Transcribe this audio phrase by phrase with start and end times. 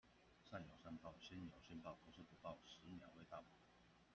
[0.49, 1.95] 善有善報，星有星爆。
[2.03, 3.43] 不是不報，十秒未到